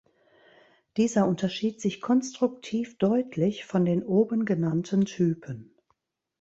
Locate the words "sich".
1.79-2.01